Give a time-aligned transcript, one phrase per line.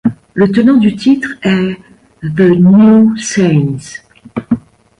[0.33, 1.75] Le tenant du titre est
[2.23, 4.01] The New Saints.